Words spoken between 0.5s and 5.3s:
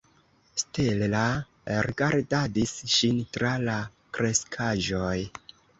Stella rigardadis ŝin tra la kreskaĵoj.